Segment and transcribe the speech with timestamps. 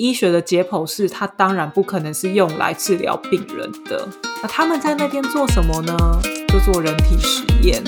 [0.00, 4.08] 医学的解剖室，它当然不可能是用来治疗病人的。
[4.40, 5.96] 那他们在那边做什么呢？
[6.46, 7.82] 就做人体实验。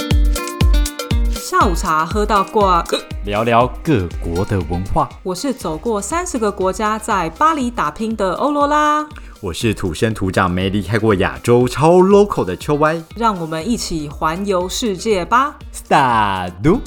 [1.30, 2.84] 下午茶喝到挂，
[3.24, 5.08] 聊聊各国的文化。
[5.22, 9.06] 我是走过三十个国家，在巴黎打拼的欧罗拉。
[9.40, 13.00] 我是土生土长、没离开过亚洲、超 local 的秋歪。
[13.14, 16.80] 让我们一起环游世界吧！Start。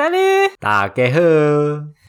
[0.00, 0.16] 三驴，
[0.58, 1.20] 大家好。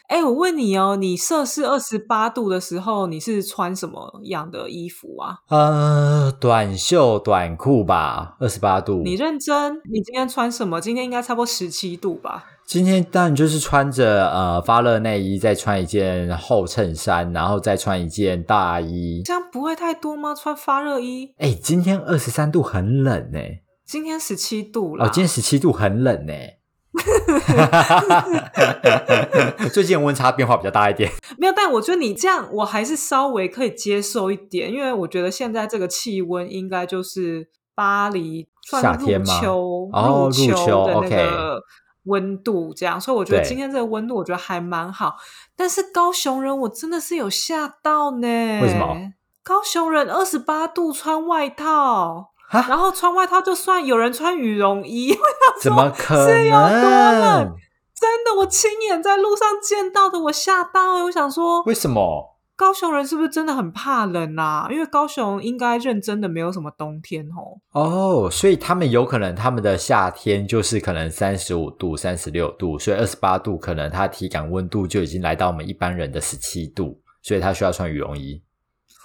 [0.08, 5.40] 哎，我问你哦，你摄氏二十八度的时候，你是穿什么样的衣服啊？
[5.50, 9.02] 呃，短袖短裤吧，二十八度。
[9.04, 9.74] 你认真？
[9.92, 10.80] 你今天穿什么？
[10.80, 12.46] 今天应该差不多十七度吧？
[12.66, 19.22] 今天当然就是穿着呃发热内衣，再穿一件厚衬衫，然后再穿一件大衣。
[19.26, 20.34] 这样不会太多吗？
[20.34, 21.34] 穿发热衣？
[21.40, 23.62] 哎，今天二十三度很冷哎。
[23.86, 25.08] 今天十七度了。
[25.08, 26.60] 哦，今天十七度很冷哎。
[29.72, 39.40] 最近温差变化比较大一点，没有，但我觉得你这样我还是稍微可以接受一点，因为我觉得现在这个气温应该就是巴黎夏天吗？
[39.40, 41.64] 秋入秋的那个
[42.04, 45.16] 温度，这样，所以我觉得今天这个温度我觉得还蛮好。
[45.56, 48.28] 但是高雄人我真的是有吓到呢，
[48.62, 49.14] 为什么？
[49.44, 52.31] 高雄人二十八度穿外套。
[52.52, 55.16] 然后穿外套就算，有人穿羽绒衣，
[55.62, 56.28] 怎么可能？
[56.28, 57.56] 是有多冷？
[57.96, 61.06] 真的，我亲眼在路上见到的，我吓到。
[61.06, 64.68] 我想说，为什么高雄人是不是真的很怕冷啊？
[64.72, 67.62] 因为高雄应该认真的没有什么冬天哦。
[67.72, 78.42] 哦，所以他们有可能他们的夏天就是可能三十五度、三十六度，所以二十八度可能他体感温度就已经来到我们一般人的十七度，所以他需要穿羽绒衣，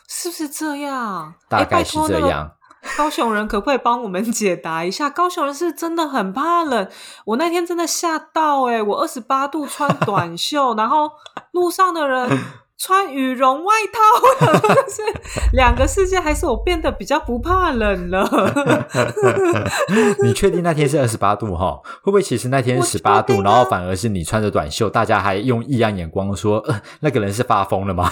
[0.08, 1.34] 是不是这样？
[1.48, 2.50] 大概是这样。
[2.96, 5.10] 高雄人可不可以帮我们解答一下？
[5.10, 6.88] 高雄人是真的很怕冷，
[7.26, 8.82] 我那天真的吓到哎！
[8.82, 11.10] 我二十八度穿短袖，然后
[11.52, 12.38] 路上的人。
[12.78, 14.46] 穿羽绒外套，
[14.86, 15.02] 是
[15.56, 18.28] 两个世界，还是我变得比较不怕冷了？
[20.22, 21.80] 你确定那天是二十八度哈？
[22.02, 28.10] 会不会其实那天十八度，然后反而是你穿着短袖，大家还用异样眼光说，呃，那个人是发疯了吗？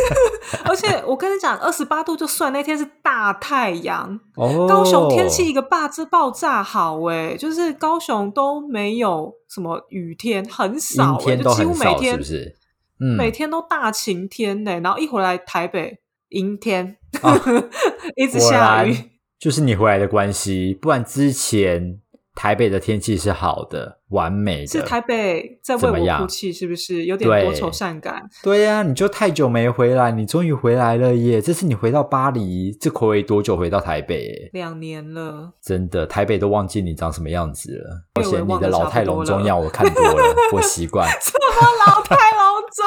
[0.64, 12.56] 而且我跟你讲，二十八度就算那天是大太阳，哦，高雄天气一个霸之爆炸好哎，就是高雄都没有什么雨天，很少，天就几乎每天是不是？
[12.98, 15.98] 每天都大晴天呢，然后一回来台北
[16.28, 16.96] 阴天，
[18.16, 18.94] 一直下雨，
[19.38, 22.00] 就是你回来的关系，不然之前。
[22.38, 24.66] 台北的天气是好的，完美的。
[24.66, 28.28] 是台北在为我哭泣，是不是有点多愁善感？
[28.42, 31.40] 对呀，你就太久没回来，你终于回来了耶！
[31.40, 34.50] 这次你回到巴黎，这可以多久回到台北？
[34.52, 38.02] 两年了，真的，台北都忘记你长什么样子了。
[38.16, 41.08] 而且你的老态龙钟要我看多了，我习惯。
[41.22, 42.45] 什么老态龙
[42.76, 42.84] 钟？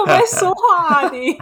[0.00, 1.38] 我没说话啊你。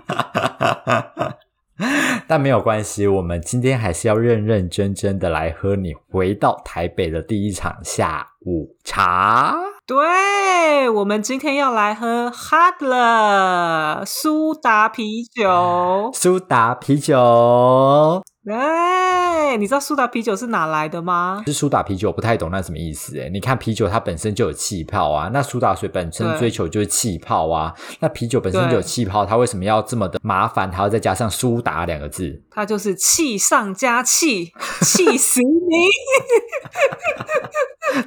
[2.28, 9.56] 但没有关系，我们今天还是要认认真真的来喝你回到台北的第一场下午茶。
[9.86, 18.22] 对，我们今天要来喝 Hardler 苏打啤酒，苏打啤酒。
[18.48, 21.42] 哎，你知道苏打啤酒是哪来的吗？
[21.46, 23.20] 是苏打啤酒，我不太懂那什么意思。
[23.20, 32.42] 哎，你看啤酒它本身就有气泡啊，那苏打水本身追求就是气泡啊，那啤酒本身就有气泡，它为什么要这么的麻烦，还要再加上苏打两个字？
[32.50, 35.88] 它就是气上加气，气 死你！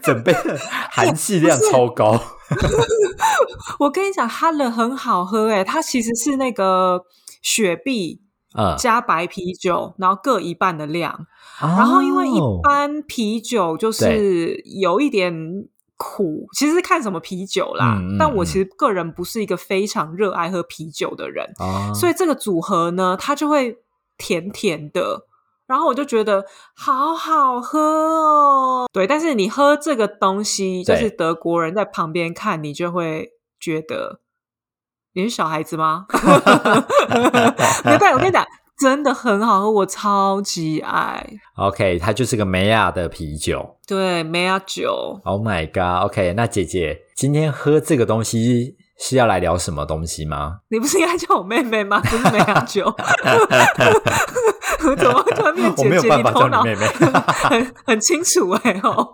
[0.02, 0.58] 准备的
[0.90, 2.20] 含气量超高。
[3.78, 7.04] 我跟你讲，它的很好喝，哎，它其实是那个
[7.44, 8.23] 雪碧。
[8.78, 11.28] 加白啤酒，然后各一半的量。
[11.60, 15.34] 然后因为一般啤酒就是有一点
[15.98, 18.00] 苦，其实是看什么啤酒啦。
[18.18, 21.54] 但我其实个人不是一个非常热爱喝啤酒的人，
[21.96, 23.78] 所以这个组合呢，它就会
[24.18, 25.28] 甜甜的。
[25.66, 28.90] 然后我就觉得好好喝哦。
[28.92, 34.20] 对，但是你喝这个东西，就是德国人在旁边看你，就会觉得。
[35.16, 36.06] 你是小孩子吗？
[37.86, 38.44] 没关系，我跟你讲，
[38.80, 41.24] 真的很好喝，我超级爱。
[41.56, 45.20] OK，它就是个梅亚的啤酒，对，梅亚酒。
[45.24, 50.62] Oh my god！OK，那姐姐今天喝这个东西是要来聊什么东西吗？
[50.70, 52.02] 你不是应该叫我妹妹吗？
[52.04, 52.92] 不是梅亚酒。
[54.98, 56.16] 怎么突然变姐姐？
[56.16, 59.14] 你头脑很很清楚哎哦。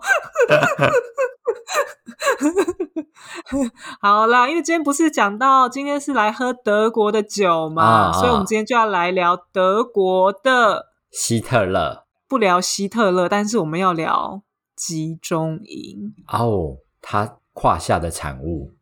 [4.00, 12.04] 好啦，因为今天不是讲到今天是来喝德国的酒嘛，所以我们今天就要来聊德国的希特勒。
[12.28, 14.42] 不聊希特勒，但是我们要聊
[14.76, 16.14] 集中营。
[16.28, 18.72] 哦，他胯下的产物。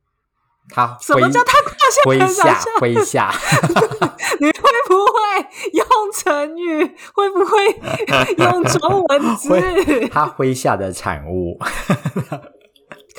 [0.70, 2.02] 他什么叫他胯下？
[2.04, 3.32] 麾下，麾下。
[4.38, 6.84] 你会不会用成语？
[7.14, 10.08] 会不会用中文字？
[10.12, 11.58] 他麾下的产物，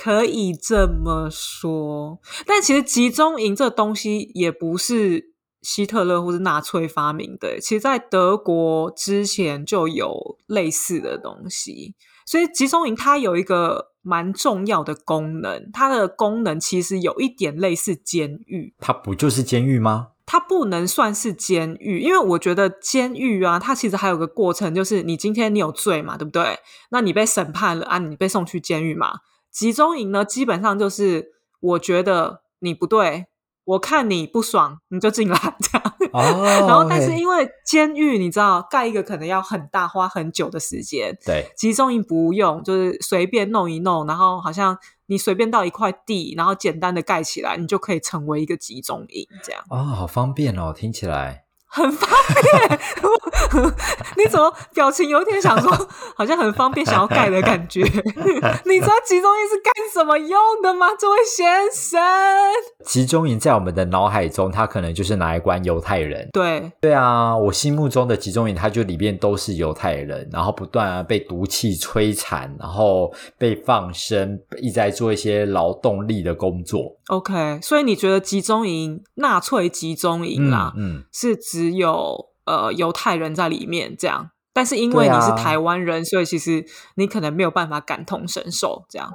[0.00, 2.18] 可以这么说。
[2.46, 11.94] 但其实集中营这东西也不是希特勒或是纳粹发明的，其实在德国之前就有类似的东西。
[12.24, 18.72] 所以集中营它有一个蛮重要的功能，它的功能其实有一点类似监狱。
[18.78, 20.12] 它不就是监狱吗？
[20.24, 26.60] 它不能算是监狱，因为我觉得监狱啊，它其实还有个过程，就是你今天你有罪嘛，对不对？
[26.90, 29.18] 那你被审判了啊，你被送去监狱嘛。
[29.50, 33.26] 集中营呢，基本上就是我觉得你不对。
[33.64, 35.94] 我看你不爽，你就进来 这样。
[36.12, 36.42] 哦。
[36.66, 41.16] 然后，但是因为监狱，你知道盖一个可能要很大，花很久的时间。
[41.24, 41.52] 对。
[41.56, 44.76] 集中营不用，就是随便弄一弄，然后好像
[45.06, 49.62] 你随便到一块地，然后简单的盖起来，你就可以成为一个集中营这样。
[49.68, 51.44] 哦，好方便哦，听起来。
[51.72, 52.10] 很方
[52.42, 52.80] 便，
[54.18, 55.70] 你怎么表情有点想说，
[56.16, 57.80] 好像很方便，想要盖的感觉？
[58.66, 62.00] 你知道集中营是干什么用的吗，这位先生？
[62.84, 66.28] 集中营在我们的脑海中，它可能就是拿来关犹太人。
[66.32, 76.96] 对，对啊，我心目中的集中营，它就里面都是犹太人，然后不断被毒气摧残，然后被放生，一直在做一些劳动力的工作。
[77.06, 81.59] OK，所以你觉得集中营，纳粹集中营啦，嗯，是指。
[81.60, 86.64] 只有呃犹太人在里面这样，但是因为你是台湾人，所以其实
[86.94, 89.10] 你可能没有办法感同身受这样。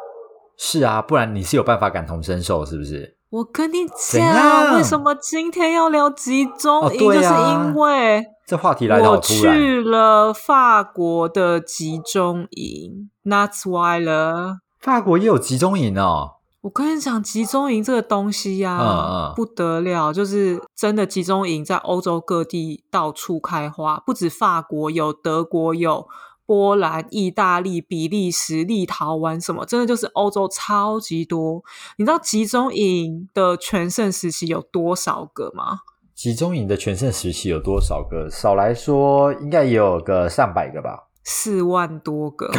[0.56, 3.18] 是啊，不然你是有办法感同身受，是不是？
[3.32, 14.60] 我跟你讲，为什么今天要聊集中营，就是因为这话题来的我去了法国的集中营，That's why 了。
[14.80, 16.34] 法国也有集中营哦。
[16.66, 26.08] 我跟你讲，集中营这个东西呀，不得了，就是真的集中营在欧洲各地到处开花，不止法国有，德国有，
[26.44, 31.64] 波兰、意大利、比利时、立陶宛什么，真的就是欧洲超级多。
[32.00, 35.82] 你知道集中营的全盛时期有多少个吗？
[36.16, 38.28] 集中营的全盛时期有多少个？
[38.28, 41.10] 少来说，应该也有个上百个吧。
[41.24, 42.52] 四万多个，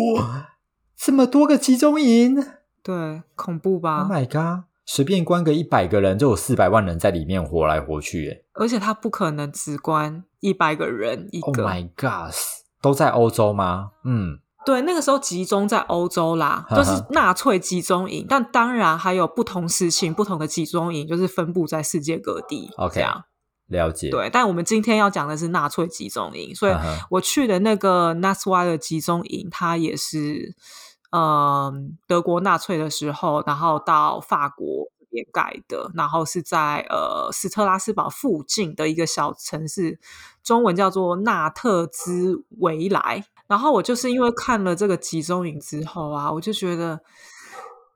[0.94, 2.36] 这么多个集中营。
[2.84, 4.64] 对，恐怖吧？Oh my god！
[4.84, 8.44] 随便关个一百个人，就有四百万人在里面活来活去，耶。
[8.52, 11.46] 而且他不可能只关一百个人一个。
[11.46, 12.34] Oh my god！
[12.82, 13.92] 都在欧洲吗？
[14.04, 18.26] 嗯，对，那个时候集中在欧洲啦，就是纳粹集中营。
[18.28, 22.70] 但当然还有不同事情，不同的集中营就是分布在世界各地。
[22.76, 23.02] OK，
[23.68, 24.10] 了解。
[24.10, 26.74] 对，但我们今天要讲的是纳粹集中营，所以
[27.08, 30.54] 我去的那个 s w i l 集中营，它也是。
[31.16, 40.00] 嗯，德国纳粹的时候，然后到法国掩盖的，然后是在呃斯特拉斯堡附近的一个小城市，
[40.42, 43.24] 中文叫做纳特兹维莱。
[43.46, 47.00] 然后我就是因为看了这个集中营之后啊，我就觉得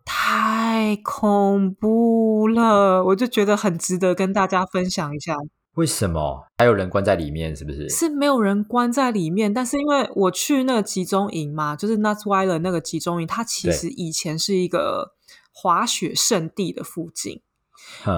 [0.05, 5.35] 太恐怖了，我就觉得很值得跟大家分享一下。
[5.79, 7.55] 为什么还有人关在里面？
[7.55, 7.89] 是不是？
[7.89, 15.13] 是没有人关在里面，但是因为我去那个集中营嘛，就是 n u t w i l e 那个集中营，它其实以前是一个
[15.53, 17.43] 滑雪圣地的附近。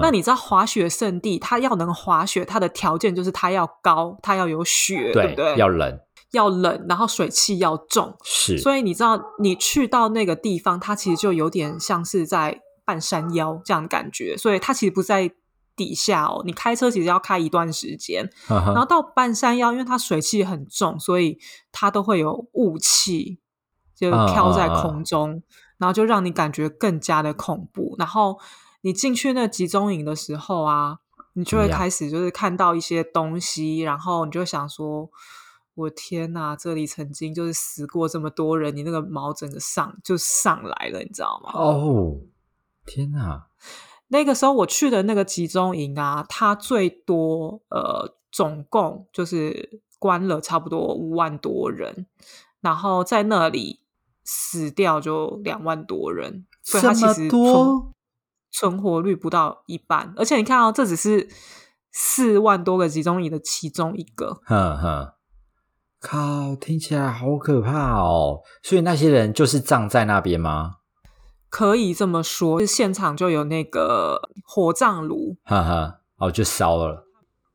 [0.01, 5.55] 那你知道滑雪圣地，它要能滑雪，它的条件就是它要高，它要有雪，对不对？
[5.55, 5.99] 要冷，
[6.31, 8.17] 要冷，然后水汽要重。
[8.23, 15.31] 是，所以你知道，你去到那个地方，它其实就有点像是在半山腰这样的感觉，所以它其实不在。
[15.85, 21.39] 底下哦，你开车其实要开一段时间，然后到半山腰，因为它水汽很重，所以
[21.71, 23.39] 它都会有雾气，
[23.95, 25.41] 就飘在空中，
[25.77, 27.95] 然后就让你感觉更加的恐怖。
[27.97, 28.39] 然后
[28.81, 30.99] 你进去那集中营的时候啊，
[31.33, 35.09] 你就会开始就是看到一些东西，然后你就想说
[35.75, 42.17] ：“我天哪，这里曾经就是死过这么多人，你那个毛整个上就上来了，你知道吗？”哦，
[42.85, 43.47] 天哪！
[44.11, 52.05] 那个时候我去的那个集中营啊，它最多呃，总共就是关了差不多五万多人，
[52.59, 53.79] 然后在那里
[54.25, 57.93] 死掉就两万多人，所以它其实存
[58.51, 60.13] 存活率不到一半。
[60.17, 61.29] 而且你看哦，这只是
[61.93, 64.41] 四万多个集中营的其中一个。
[64.43, 65.13] 哼哼，
[66.01, 68.41] 靠，听起来好可怕哦！
[68.61, 70.79] 所以那些人就是葬在那边吗？
[71.51, 77.05] 可以这么说，现场就有那个火葬炉，哈哈，哦，就烧了。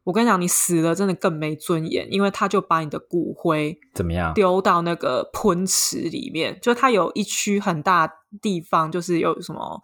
[0.04, 8.08] 我跟你讲，你死了真的更没尊严，因为他就把你的骨灰怎么样丢到那个喷池里面，就它有一区很大
[8.40, 9.82] 地方，就是有什么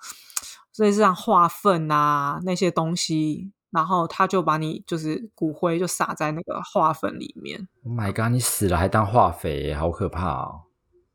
[0.77, 3.51] 类似像化粪啊那些东西。
[3.73, 7.67] 然后他就把你就是骨灰就撒在那个化粪里面。
[7.87, 8.31] Oh my god！
[8.31, 10.61] 你死了还当化肥，好可怕哦。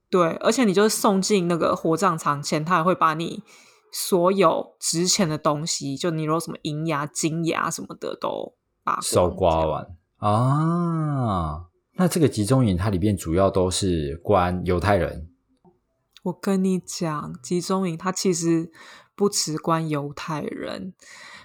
[0.10, 3.44] 对，而且你就是送进那个火葬场前，他还会把你
[3.92, 9.88] 所有值钱的东西，就你有什么银牙、金牙什么的，都把收刮完
[10.18, 11.66] 啊。
[11.96, 15.30] 那这个集中营它里面主要都是关犹太人。
[16.24, 18.72] 我跟你讲，集中营它其实
[19.16, 20.94] 不只关犹太人。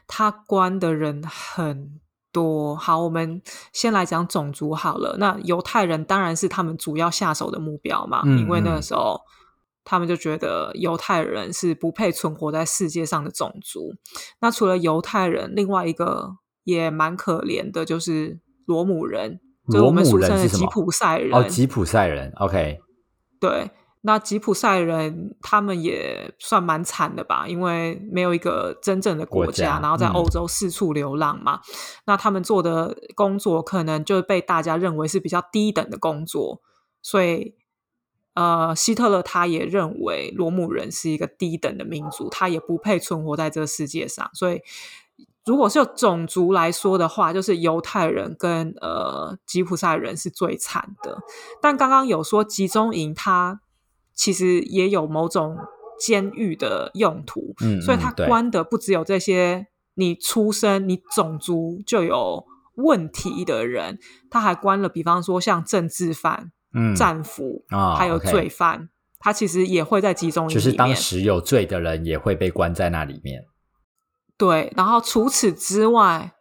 [0.06, 2.00] 它关的人很
[2.32, 2.74] 多。
[2.74, 3.40] 好，我们
[3.72, 5.16] 先来讲种族好了。
[5.18, 9.20] 那犹太人当然是他们主要下手的目标嘛，因为那个时候
[9.84, 13.92] 他们就觉得犹太人是不配存活在世界上的种族。
[14.40, 21.34] 那除了犹太人，另外一个也蛮可怜的，就是罗姆人，就我们俗称的吉普赛人。
[21.34, 22.78] 哦，吉普赛人，OK，
[23.38, 23.70] 对。
[24.04, 31.60] 那吉普赛人他们也算蛮惨的吧，因为没有一个真正的国家，然后在欧洲四处流浪嘛。
[32.04, 36.60] 那他们做的工作可能就被大家认为是比较低等的工作，
[37.00, 37.54] 所以
[38.34, 44.28] 呃，希特勒他也认为罗姆人是一个低等的民族，他也不配存活在这个世界上。
[44.34, 44.62] 所以，
[45.44, 51.18] 如果是有种族来说的话，就是犹太人跟呃吉普赛人是最惨的。
[51.60, 53.60] 但刚刚有说集中营，它
[54.14, 55.56] 其实也有某种
[55.98, 62.44] 监狱的用途，嗯，所以他关的不只有这些你出生、你种族就有
[62.76, 63.98] 问题的人，
[64.30, 68.88] 他还关了，比方说像政治犯、嗯，战俘啊，还有罪犯，
[69.18, 73.44] 他其实也会在集中营就是当时有罪的人也会被关在那里面。
[74.36, 76.32] 对，然后除此之外，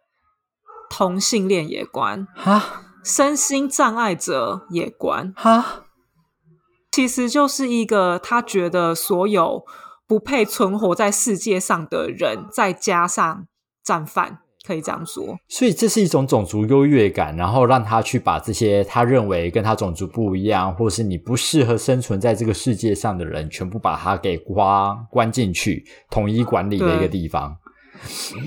[0.90, 5.84] 同性恋也关哈，身心障碍者也关哈。
[6.92, 9.64] 其实就是一个他觉得所有
[10.06, 13.46] 不配存活在世界上的人，再加上
[13.82, 15.38] 战犯，可以这样说。
[15.48, 27.56] 所以这是一种种族优越感，然后让他去把这些他认为跟他种族不一样，或是你不适合生存在这个世界上的人，全部把他给关关进去，统一管理的一个地方。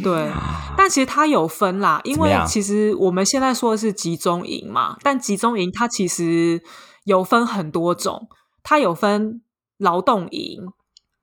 [0.04, 0.30] 对，
[0.78, 6.62] 但其实它有分啦，因为其实我们现在说的是集中营嘛，但集中营它其实。
[7.06, 8.28] 有分很多种，
[8.62, 9.42] 它有分
[9.78, 10.68] 劳动营、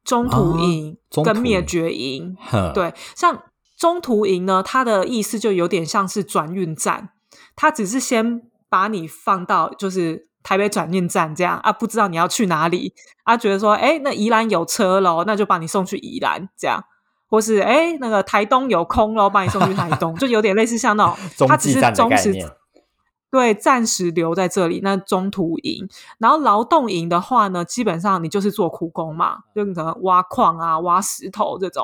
[0.03, 2.37] 中途营跟灭绝营。
[2.73, 3.43] 对，像
[3.77, 7.11] 中途营呢，它的意思就有点像是转运站，
[7.55, 16.85] 它只是先把你放到就是台北转运站这样啊，不知道你要去哪里啊，觉得说哎，那宜兰有车喽，那就把你送去宜兰这样，
[17.29, 21.05] 或是哎，那个台东有空喽，把你送去台东，就有点类似像那
[21.37, 22.33] 种， 它只是中时。
[23.33, 24.81] 对，暂时留在这里。
[24.83, 31.83] 那中途营，然后劳动营的话呢，基本上你就是做苦工嘛，就可能挖矿啊、挖石头这种，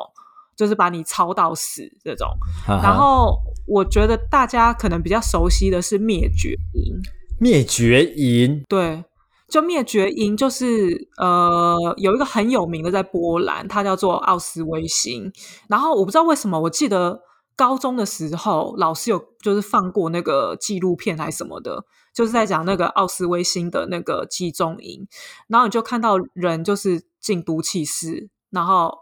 [0.54, 2.28] 就是把你操到死这种。
[2.66, 7.00] 然后我觉得大家可能比较熟悉的是灭绝营。
[7.40, 9.02] 灭绝营，对，
[9.48, 15.32] 就灭绝营就是呃，有一个很有名的在波兰，它叫做奥斯威辛。
[15.66, 17.22] 然后我不知道为什么，我记得。
[17.58, 21.84] 高中的时候，老师有就是放过那个纪录片还是什么的，
[22.14, 25.08] 就是在讲那个奥斯威辛的那个集中营，
[25.48, 28.96] 然后你就看到人就是进毒气室，然后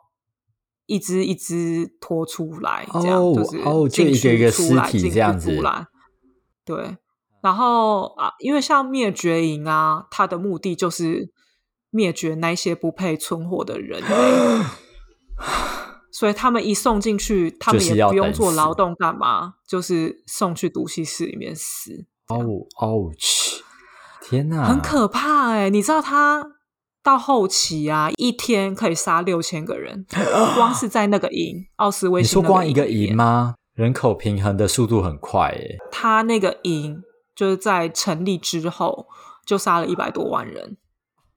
[0.86, 5.50] 一只一只拖出来，这样就是哦，就一个一个尸体这样子，
[6.64, 6.96] 对，
[7.42, 11.30] 然后啊，因为像灭绝营啊，它的目的就是
[11.90, 14.02] 灭绝那些不配存活的人。
[16.18, 19.56] 所以他们一送进去，他们也不用做劳动，干嘛？
[19.68, 22.06] 就是送去毒气室里面死。
[22.28, 22.38] 哦
[22.78, 23.62] 哦去！
[24.22, 25.68] 天哪，很可怕哎！
[25.68, 26.42] 你知道他
[27.02, 30.06] 到后期啊，一天可以杀六千个人，
[30.54, 32.22] 光是在那个营奥斯威。
[32.22, 33.54] 你说光一个营吗？
[33.74, 35.76] 人口平衡的速度很快哎。
[35.92, 37.02] 他那个营
[37.34, 39.06] 就是在成立之后
[39.44, 40.78] 就杀了一百多万人。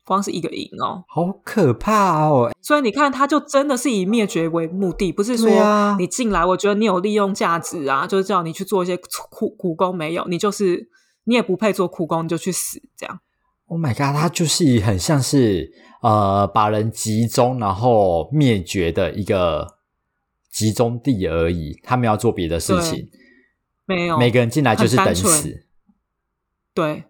[0.10, 2.52] 光是一个营哦，好可怕哦！
[2.64, 5.48] 所以你看，他就真的是以灭绝为目的，不是说
[6.00, 10.90] 你进来，我觉得你有利用价值啊，就是叫你去做一些苦苦工，没有，你就是
[11.26, 13.20] 你也不配做苦工，你就去死这样。
[13.68, 19.78] Oh my god，他就是很像是呃把人集中然后灭绝的一个
[20.52, 23.08] 集中地而已，他们要做别的事情
[23.86, 25.68] 没有，每个人进来就是等死，
[26.74, 27.04] 对。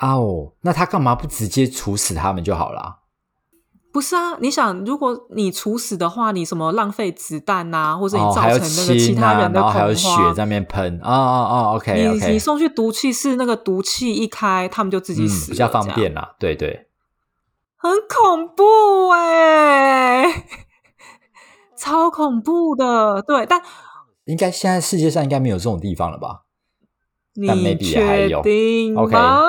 [0.00, 3.00] 哦，那他干嘛不直接处死他们就好了？
[3.92, 16.34] 不是啊，你想，如果你处死的话，你什么浪费子弹呐，或者你造成那个其他人的恐慌，还有血在那边喷啊啊啊！OK，你你送去毒气室，那个毒气一开，他们就自己死，比较方便啦。
[16.38, 16.88] 对对，
[17.76, 20.46] 很恐怖哎，
[21.76, 23.20] 超恐怖的。
[23.20, 23.60] 对，但
[24.24, 26.44] 应该现在世界上应该没有这种地方了吧？
[27.34, 29.42] 你确定吗？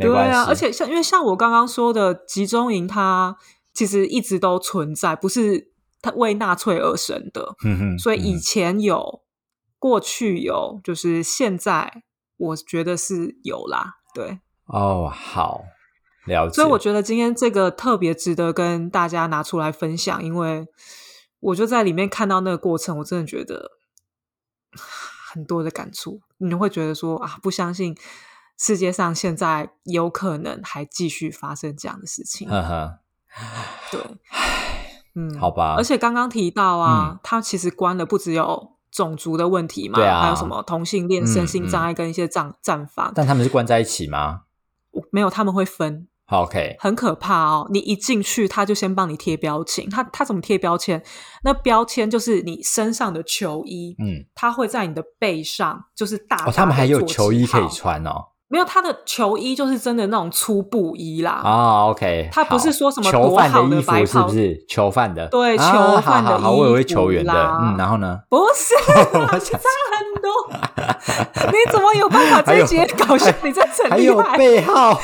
[0.00, 3.36] 对啊，而且像因为像我刚刚说的集中营，它。
[3.72, 5.70] 其实一直都存在，不是
[6.02, 7.54] 他为纳粹而生的。
[7.64, 9.22] 嗯哼，所以以前有，
[9.78, 12.02] 过去有，就是现在，
[12.36, 13.94] 我觉得是有啦。
[14.12, 15.62] 对，哦，好，
[16.26, 16.54] 了解。
[16.54, 20.66] 所以我觉得今天这个特别值得跟大家拿出来分享，因为
[21.38, 23.70] 我就在里面看到那个过程，我真的觉得
[25.32, 26.20] 很多的感触。
[26.38, 27.96] 你会觉得说啊，不相信
[28.62, 32.46] 世界上现在有可能还继续发生这样的事情。
[33.90, 34.00] 对，
[35.14, 35.76] 嗯，好吧。
[35.78, 43.10] 而且刚刚提到啊，他其实关的不只有种族的问题嘛，对啊，还有什么同性恋、身心障碍跟一些战战法。
[43.14, 44.42] 但他们是关在一起吗？
[45.10, 46.06] 没有，他们会分。
[46.26, 47.66] OK，很可怕哦！
[47.72, 49.88] 你一进去，他就先帮你贴标签。
[49.88, 51.02] 他他怎么贴标签？
[51.42, 56.44] 那标签就是你身上的球衣，嗯，他会在你的背上，就是大。
[56.44, 58.26] 哦，他们还有球衣可以穿哦。
[58.52, 61.40] 没有，他的球衣就是真的那种粗布衣啦。
[61.44, 65.24] 啊，OK，他不是说什么囚犯的衣服，是不是囚犯的？
[65.28, 65.64] 对，囚
[66.02, 66.56] 犯的衣服。
[66.58, 68.18] 我以为球员的，嗯，然后呢？
[68.28, 70.30] 不是， 差很多。
[71.46, 73.32] 你怎么有办法这些搞笑？
[73.44, 74.94] 你在这里还有背号，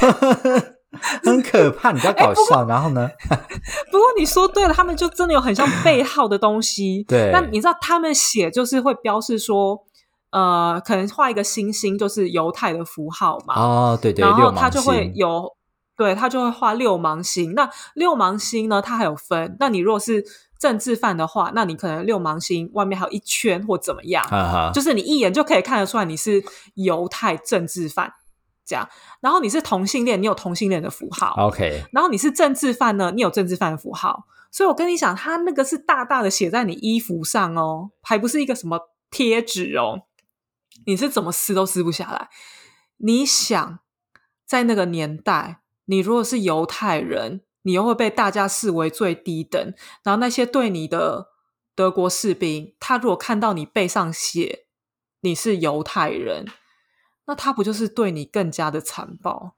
[1.23, 1.93] 很可怕。
[1.93, 3.09] 你在搞笑，然后呢？
[3.93, 7.05] 不过你说对了，他们就真的有很像背号的东西。
[7.07, 9.86] 对，那你知道他们写就是会标示说。
[10.37, 13.55] 呃，可能画一个星星，就是犹太的符号嘛。
[13.55, 15.50] 哦，对对，然后它就会有，
[15.97, 17.55] 对，它就会画六芒星。
[17.55, 19.57] 那六芒星呢，它还有分。
[19.59, 20.23] 那你如果是
[20.59, 24.23] 政治犯的话，那你可能六芒星外面还有一圈或怎么样，
[24.75, 28.12] 就是你一眼就可以看得出来你是犹太政治犯
[28.66, 28.87] 这样。
[29.23, 31.35] 然后你是同性恋，你有同性恋的符号。
[31.38, 31.83] OK。
[31.93, 34.25] 然后你是政治犯呢，你有政治犯的符号。
[34.52, 38.78] 所以我跟你讲，他那个是大大的写在你衣服上哦，还不是一个什么
[39.11, 40.03] 贴纸哦。
[40.87, 42.29] 你是怎么撕都撕不下来。
[42.96, 43.79] 你想，
[44.46, 49.75] 在那个年代，你如果是犹太人，你又会被大家视为最低等。
[50.03, 51.29] 然后那些对你的
[51.75, 54.66] 德国士兵，他如果看到你背上写
[55.20, 56.46] 你是犹太人，
[57.27, 59.57] 那他不就是对你更加的残暴？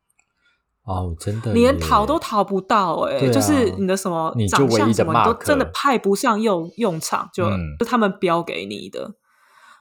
[0.84, 3.30] 哦，真的，连逃都逃不到哎！
[3.30, 7.44] 就是你的什么长相什么，都真的派不上用用场，就
[7.78, 9.14] 就他们标给你的，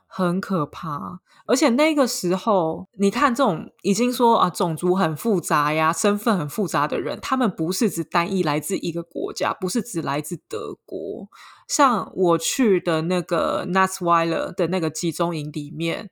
[0.07, 1.19] 很可怕。
[1.45, 11.29] 而且那个时候，你看这种已经说啊，种族很复杂呀，身份很复杂的人，他们不是只单一来自一个国家，不是只来自德国。
[11.67, 16.09] 像我去的那个 Nassweiler 的那个集中营里面，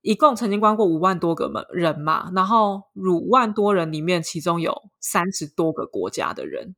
[0.00, 6.74] 一共曾经关过五万多个人嘛，然后五万多人里面，其中有三十多个国家的人，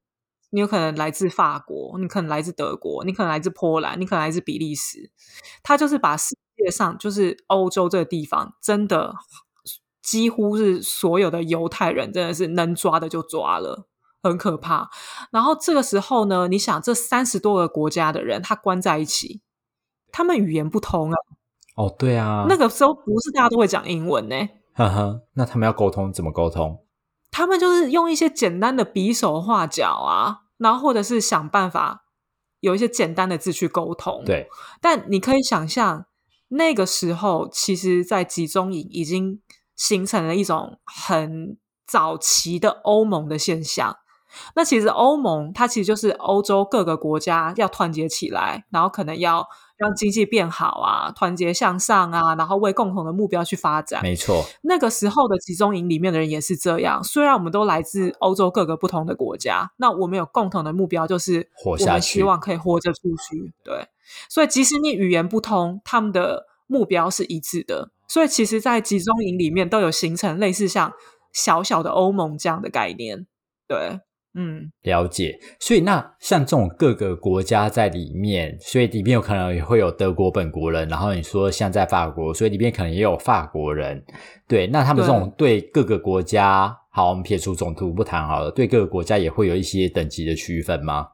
[0.51, 5.11] 你有可能来自法国，你可能来自德国，你可能来自波兰，你可能来自比利时，
[5.63, 9.15] 他就是把世界上就是欧洲这个地方，真的
[10.03, 13.87] 几乎是所有的犹太人，真的是能抓的就抓了，
[14.23, 14.91] 很可怕。
[15.31, 19.43] 然后这个时候呢，你想这三十多个国家的人，他关在一起，
[20.11, 21.17] 他们语言不通啊。
[21.77, 24.37] 哦，对啊，那个时候不是大家都会讲英文呢。
[24.75, 26.85] 呵呵，那他们要沟通怎么沟通？
[27.31, 32.05] 他们就是用一些简单的比手画脚啊，然后或者是想办法
[32.61, 34.23] 有一些简单的字去沟通。
[34.25, 34.49] 对，
[34.81, 36.07] 但你可以想象。
[36.53, 39.41] 那个时候，其实，在集中营已经
[39.77, 43.99] 形成了一种很早期的欧盟的现象。
[44.57, 49.47] 那其实欧盟，它其实就是欧洲各个国家要团结起来，然后可能要
[49.81, 54.03] 让经济变好啊，团结向上啊，然后为共同的目标去发展。
[54.03, 57.03] 没错，那个时候的集中营里面的人也是这样。
[57.03, 63.55] 虽然我们都来自欧洲各个不同的国家，那我们有共同的目标，就是活下去，希望可以活着出去。
[63.65, 63.89] 对。
[64.29, 67.91] 所以，即使你语言不通，他们的目标是一致的。
[68.07, 70.93] 所以，其实，在集中营里面都有形成类似像
[71.33, 73.27] 小小的欧盟这样的概念。
[73.67, 74.01] 对，
[74.35, 75.37] 嗯，了解。
[75.59, 80.89] 所以，那像这种各个国家在里面，所以里面有可能也会有德国本国人。
[80.89, 84.05] 然后你说像在法国，所以里面可能也有法国人。
[84.47, 91.09] 对，那他们这种对各个国家，好，我们撇除种族不谈好了，对各个国家也会有一些等级的区分吗？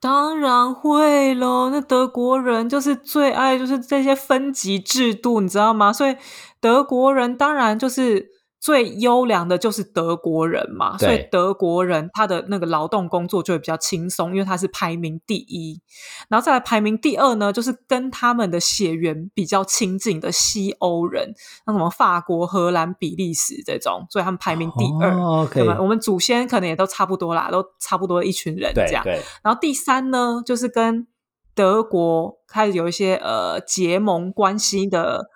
[0.00, 5.92] 当然会喽，那德国人就是最爱就是这些分级制度，你知道吗？
[5.92, 6.16] 所以
[6.58, 15.80] 德国人当然就是最优良的就是德国人嘛，所以德国人他的那个劳动工作就会比较轻松，因为他是排名第一。
[16.28, 21.32] 然后再来排名第二呢，就是跟他们的血缘比较亲近的西欧人，
[21.64, 25.10] 像什么法国、荷兰、比利时这种，所以他们排名第二。
[25.16, 29.02] OK，我们祖先可能也都差不多啦，都差不多一群人这样。
[29.42, 31.06] 然后第三呢，就是跟
[31.54, 35.30] 德国开始有一些呃结盟关系的。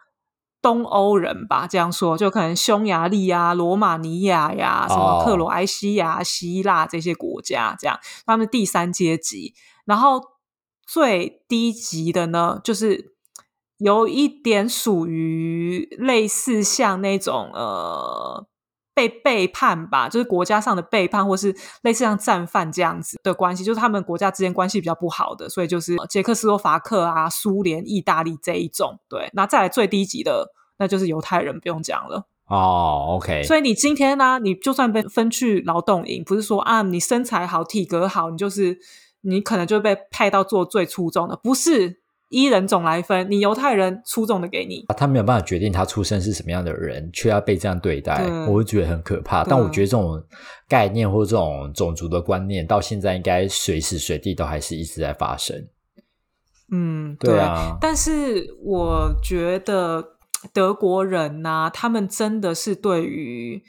[0.64, 9.53] 东欧人吧，这样说就可能匈牙利啊、罗马尼亚呀、什么克罗埃西亚、希腊这些国家，这样他们第三阶级。
[9.85, 10.22] 然后
[10.87, 13.14] 最低级的呢，就是
[13.77, 18.46] 有一点属于类似像那种呃
[18.94, 28.98] 被背叛吧，就是国家上的背叛，或是类似像战犯这样子的关系，就是他们国家之间关系比较不好的，所以就是捷克斯洛伐克啊、苏联、意大利这一种。
[29.09, 30.52] 对，那再来最低级的。
[30.76, 33.14] 那就是犹太人，不用讲了哦。
[33.16, 38.76] OK，所以你今天呢，你就算被分去劳动营，不是说啊，你身材好、体格好，你就是
[39.20, 44.84] 你可能就被派到做最出众的，不是一人种来分，你犹太人出众的给你。
[44.96, 49.44] 他没有办法决定他出生是什么样的人，却要被这样对待，我会觉得很可怕。
[49.44, 50.22] 但我觉得这种
[50.68, 55.68] 概念或这种种族的观念，到现在应该随时随地都还是一直在发生。
[56.72, 57.76] 嗯，对啊。
[57.80, 60.10] 但是我觉得。
[60.52, 63.62] 德国人呐，他们真的是对于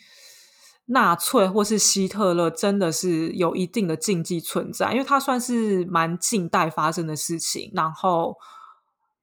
[0.87, 8.37] 纳粹或是希特勒真的是有一定的禁忌存在，因为它算是蛮近代发生的事情，然后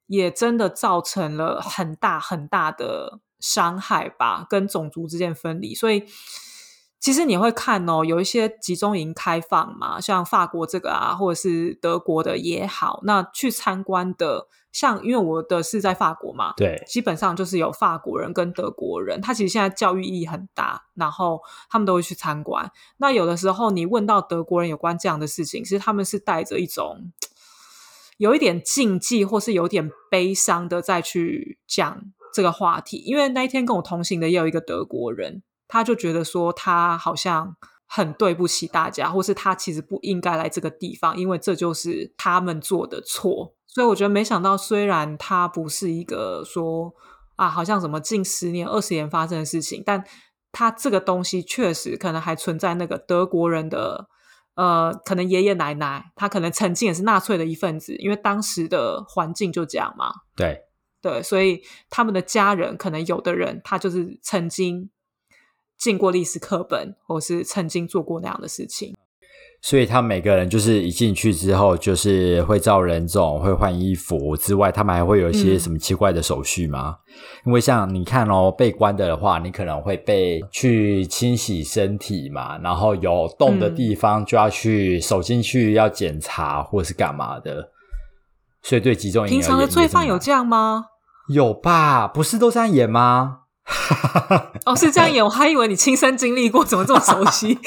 [0.06, 5.74] 也真的造成了很大很大的伤害吧，跟种族之间分离。
[5.74, 6.04] 所以
[7.02, 14.46] 其实你会看哦，有一些集中营开放嘛，像法国这个啊，或者是德国的也好，那去参观的。
[14.70, 22.70] 像，因为我的是在法国嘛，对，基本上就是有法国人跟德国人，他其实现在教育意义很大，然后他们都会去参观。
[22.96, 27.12] 那有的时候你问到德国人有关这样的事情，其实他们是带着一种
[28.16, 32.00] 有一点禁忌或是有点悲伤的再去讲
[32.32, 32.96] 这个话题。
[33.04, 37.56] 因为那一天跟我同行的也有一个德国人，他就觉得说他好像
[37.86, 43.54] 很对不起大家，或是他其实不应该来这个地方，因为这就是他们做的错。
[43.66, 46.92] 所以我觉得，没想到，虽然他不是一个说
[47.36, 50.04] 啊，好像什么近十年、二十年发生的事情，但
[50.52, 54.08] 他这个东西确实可能还存在那个德国人的
[54.56, 60.12] 呃，可能爷爷奶奶，他可能曾经也是纳粹的一份子，因为当时的环境就这样嘛。
[60.36, 60.60] 对
[61.00, 64.90] 对，所以他们的家人可能有的人他就是曾经
[65.82, 68.94] 进过历史课本，或是曾经做过那样的事情。
[69.60, 76.96] 所以，他每个人就是一进去之后，就是会照人种，会换衣服之外，他们还会有一些什么奇怪的手续吗？
[77.46, 87.70] 因为像你看哦，被关的的话，你可能会被去清洗身体嘛，然后有洞的地方就要去手进去要检查或是干嘛的。
[88.62, 90.86] 所以，对集中营，平常的罪犯有这样吗？
[91.28, 92.08] 有吧？
[92.08, 93.41] 不是都这样演吗？
[94.66, 97.58] 哦，是这样演，我还以为你亲身经历过，怎么这么熟悉？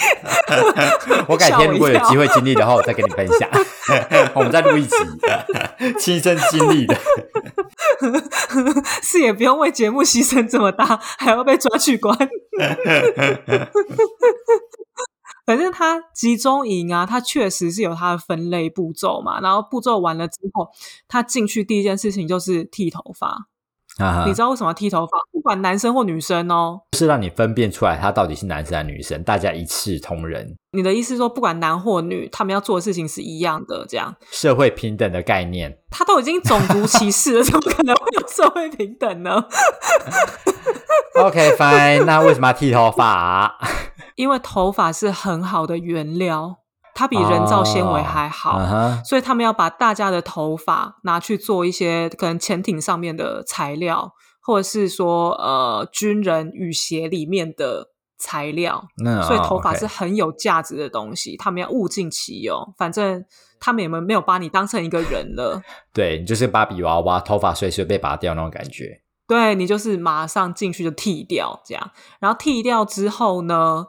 [1.27, 3.49] 我改天如果有机会经历的话，我再跟你分享。
[4.35, 4.95] 我们再录一集
[5.97, 6.95] 亲身经历的，
[9.01, 12.15] 是也不用为节目牺牲这么大，还要被抓去关。
[15.45, 19.39] 反正他集中营啊，他确实是有他的分类步骤嘛。
[19.39, 20.67] 然后步骤完了之后，
[21.07, 23.47] 他进去第一件事情就是剃头发。
[24.25, 25.17] 你知道为什么剃头发？
[25.31, 30.55] 不管男生或女生哦，是让你分辨出来他到底是男生还是女生，大家一视同仁。
[30.71, 35.77] 你的意思说，不管男或女，他们要做的事情是一样的，这样社会平等的概念。
[35.89, 39.45] 他都已经种族歧视了，怎么可能会有社会平等呢？
[41.23, 43.57] OK，fine，那为什么要剃头发？
[44.15, 46.57] 因为头发是很好的原料。
[46.97, 48.57] 它比人造纤维还好，
[49.03, 58.87] 所以他们要把大家的头发拿去做一些可能潜艇上面的材料，或者是说呃军人雨鞋里面的材料。
[59.27, 62.73] 所以头发是很有价值的东西，他们要物尽其用。
[62.77, 63.25] 反正
[63.59, 65.61] 他们也没没有把你当成一个人了。
[65.93, 69.01] 对你就是芭比娃娃，头发随时被拔掉那种感觉。
[69.27, 73.87] 对你就是马上进去就剃掉这样，然后剃掉之后呢，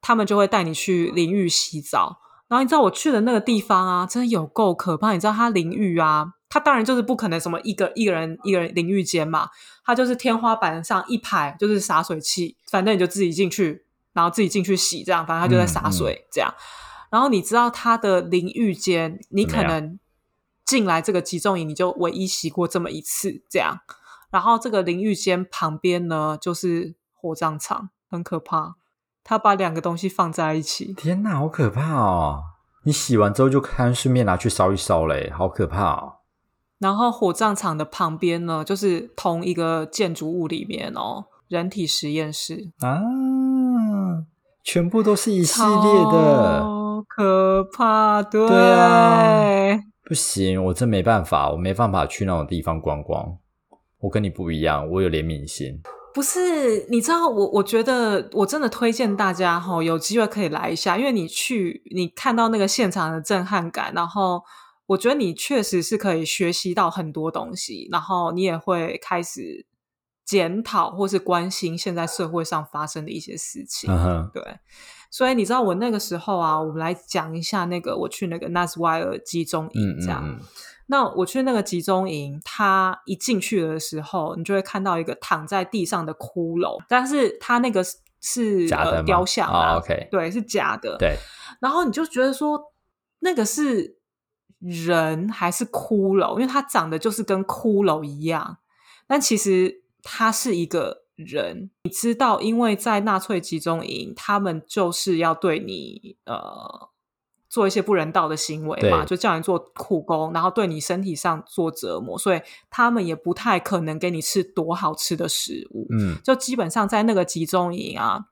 [0.00, 2.20] 他们就会带你去淋浴洗澡。
[2.48, 5.12] 然后你知道我去的那个地方啊，真的有够可怕。
[5.12, 9.48] 你知道它淋浴啊，它当然就是不可能什么一个一个人一个人淋浴间嘛，
[9.84, 16.54] 它就是天花板上一排就是洒水器，反正你就自己进去，然后自己进去洗，这样反正它就在洒水这样。
[17.10, 19.98] 然后你知道它的淋浴间，你可能
[20.64, 23.80] 进来这个集中营，你就唯一洗过这么一次这样。
[24.30, 27.90] 然后这个淋浴间旁边呢，就是火葬场。
[28.08, 28.76] 很可怕。
[29.28, 32.42] 他把两个东西放在一起，天哪，好可怕哦！
[32.84, 36.12] 你洗完之后就看顺便拿去烧一烧嘞，好可怕哦。
[36.78, 43.00] 然后火葬场的旁边呢，就是同一个建筑物里面哦，人体实验室啊，
[44.62, 46.64] 全部都是一系列的，
[47.08, 53.36] 可怕，对啊，不行，我真没办法，我没办法去那种地方观光。
[53.98, 55.82] 我跟你不一样，我有怜悯心。
[56.16, 64.42] 不是，你知道我，我觉得我真的推荐大家哈，有机会可以来一下，因为你去，你看到那个现场的震撼感，然后。
[64.88, 69.66] 我觉得你确实是可以学习到很多东西，然后你也会开始
[70.24, 73.90] 检讨或是关心现在社会上发生的一些事情。
[74.32, 74.40] 对，
[75.10, 80.38] 所以你知道我那个时候啊，我们来讲一下那个我去那个纳斯维尔集中营这样。
[80.86, 87.84] 那我去那个集中营，他一进去的时候，你就会看到一个躺在地上的骷髅，但是他那个
[88.20, 90.96] 是假的雕像啊，OK，对，是假的。
[90.98, 91.16] 对，
[91.60, 92.72] 然后你就觉得说
[93.20, 93.96] 那个是。
[94.58, 98.56] 人还是骷髅，因为他长得就是跟骷髅一样，
[99.06, 101.70] 但其实他是一个人。
[101.82, 106.88] 你知道，因为在纳粹集中营，他们就是要对你呃
[107.48, 115.86] 做一些不人道的行为嘛，就叫你做苦工，然后对你身体上做折磨，所以他们也不太可能给你吃多好吃的食物。
[115.90, 118.26] 嗯，就基本上在那个集中营啊，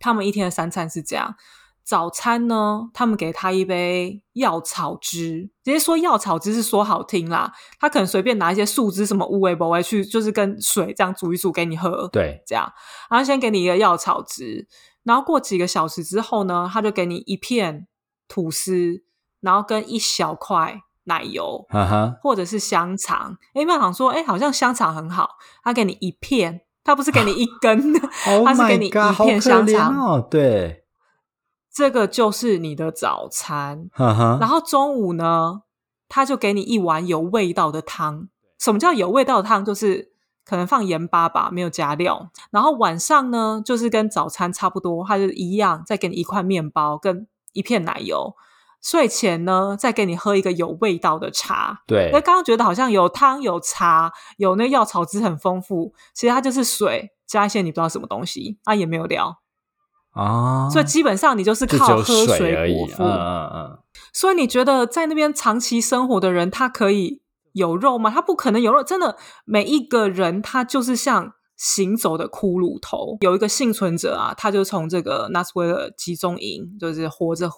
[0.00, 1.36] 他们一天的三餐是这样。
[1.84, 12.08] 早餐呢，他们给他一杯药草汁，直接说药草汁是说好听啦，他可能随便拿一些树枝什么乌龟、博龟去，就是跟水这样煮一煮给你喝。
[12.08, 12.72] 对，这样，
[13.10, 14.66] 然后先给你一个药草汁，
[15.02, 17.86] 然后过几个小时之后呢，他就给你一片
[18.28, 19.02] 吐司，
[19.40, 21.66] 然后跟一小块奶油，
[22.22, 23.36] 或者是香肠。
[23.54, 25.30] 哎，有想说，哎，好像香肠很好，
[25.62, 27.92] 他给你一片，他不是给你一根，
[28.44, 29.96] 他是给你一片香肠。
[29.98, 30.82] 哦，对。
[31.76, 33.90] 这个就是你的早餐，
[34.38, 35.62] 然后中午呢，
[36.08, 38.28] 他就给你一碗有味道的汤。
[38.60, 39.64] 什么叫有味道的汤？
[39.64, 40.12] 就是
[40.44, 42.30] 可能放盐巴吧，没有加料。
[42.52, 48.34] 然后晚上呢，就是跟早餐差不多，他就一样，再给你一块面包跟一片奶油。
[48.82, 51.80] 睡前呢，再给你喝一个有味道的茶。
[51.86, 59.40] 对，那刚刚觉得好像有汤有茶，有那药草汁很丰富，其实它就是水加一些你不知道什么东西，啊也没有料。
[60.12, 62.84] 啊，所以基本上你就是靠喝水而已。
[62.98, 63.78] 嗯嗯嗯。
[64.12, 68.10] 所以你觉得在那边长期生活的人，他可以有肉吗？
[68.10, 68.84] 他不可能有肉。
[68.84, 73.16] 真的，每一个人他就是像行走的骷髅头。
[73.20, 77.50] 有一个幸存者啊，他就从这个纳斯维尔集中营就是活着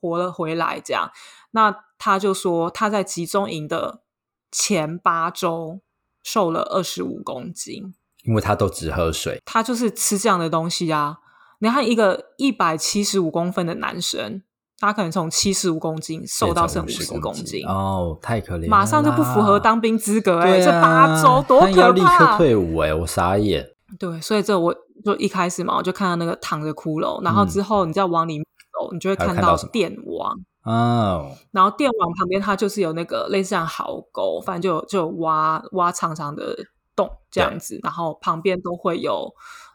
[0.00, 0.80] 活了回来。
[0.84, 1.10] 这样，
[1.52, 4.02] 那他就说他在集中营的
[4.50, 5.80] 前八周
[6.22, 11.18] 瘦了二十五公斤，因为他都只喝水，他就是吃这样的东西啊。
[11.60, 14.42] 你看，一个一百七十五公分的男生，
[14.78, 17.66] 他可能从七十五公斤瘦到剩五十公斤。
[17.66, 21.80] 哦，太可怜，马上就不符合当兵资格哎，这八周多可怕！
[21.80, 23.66] 要立刻退伍哎，我傻眼。
[23.98, 30.34] 对，所以这我就一开始嘛，我就看到那个躺着骷髅，然后之后你再往里面走，你就会看到电网。
[30.64, 36.56] 哦，然后电网旁边它就是有那个类似像壕沟，反正就就挖挖长长的
[36.96, 39.32] 洞这样子，然后旁边都会有。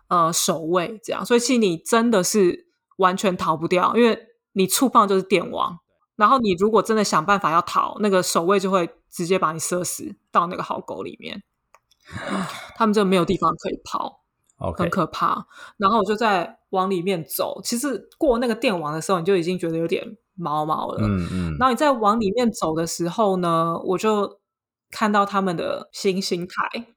[0.10, 2.66] 呃，守卫这样，所以其实你真的是
[2.98, 4.18] 完全逃不掉，因为
[4.54, 5.80] 你触碰就是电网，
[6.16, 11.44] 然后你如果真的想办法要逃，那个守卫就会直接把你射死到那个壕沟里面，
[12.76, 14.22] 他们就没有地方可以跑，
[14.76, 15.48] 很可怕。
[15.78, 21.58] 然后我就在往里面走，其实过那个电网的时候，你就已经觉得有点毛毛了，嗯嗯。
[21.60, 24.40] 然后你在往里面走的时候呢，我就
[24.90, 26.88] 看到他们的新星台。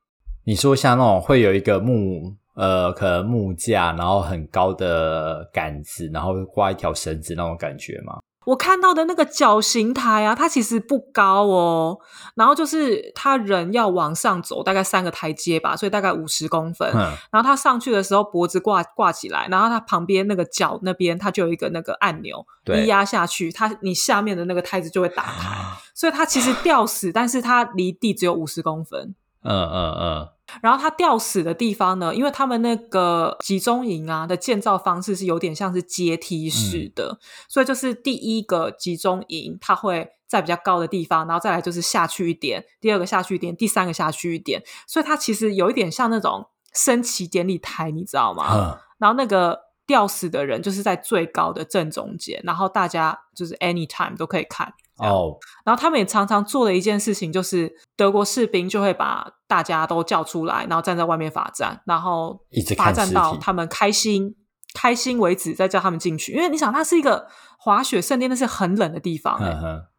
[0.45, 2.37] 你说像那种会有一个木。
[2.55, 8.19] 呃，可能木架，然后很高的杆子，然后挂一条绳子那种感觉吗？
[8.45, 11.97] 我看到的那个绞刑台啊，它其实不高哦，
[12.35, 16.91] 然后就是他人要往上走，大概三个台阶吧，所以大概五十公分。
[16.93, 25.57] 嗯，然后他上去的时候脖子挂挂起来，然后他旁边那个脚那边，它就有一个那个按钮，一压下去，它你下面的那个台子就会打开，
[25.95, 29.15] 所以它其实吊死，但是它离地只有五十公分。
[29.43, 30.29] 嗯嗯嗯。
[30.61, 32.15] 然后他吊死的地方呢？
[32.15, 48.79] 因为他们那个集中营啊的建造方式是有点像是阶梯式的，所以就是第一个集中营，它会在比较高的地方，然后再来就是下去一点，第二个下去一点，第三个下去一点，所以它其实有一点像那种升旗典礼台，你知道吗？
[48.99, 54.75] 然后那个吊死的人就是在最高的正中间，然后大家就是 anytime 都可以看。
[55.03, 64.35] 哦，然后他们也常常做的一件事情，就是德国士兵就会把大家都叫出来，然后站在外面罚站，然后一直罚站到他们开心，
[64.75, 66.33] 开心为止，再叫他们进去。
[66.33, 67.27] 因为你想，那是一个
[67.59, 69.51] 滑雪圣地，那是很冷的地方，哎，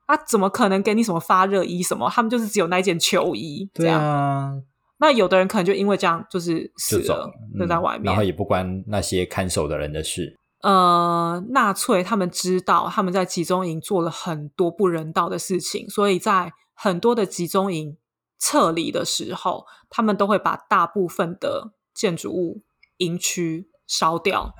[0.05, 2.09] 啊，怎么可能给你什么发热衣什么？
[2.09, 4.63] 他们就是只有那一件球衣，这样。
[4.99, 10.37] 那有的人可能就因为这样，就是死了，就在外面，然后也不关那些看守的人的事。
[10.63, 17.97] 呃，纳粹他们知道他们在集中营做了很多不人道的事情，所以在很多的集中营
[18.39, 22.63] 撤离的时候，他们都会把大部分的建筑物、
[22.97, 24.53] 营区烧掉，